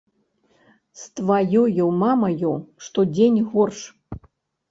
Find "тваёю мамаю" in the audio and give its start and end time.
1.17-2.53